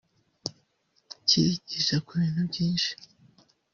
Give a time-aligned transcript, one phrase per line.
[1.27, 2.91] kirigisha ku bintu byinshi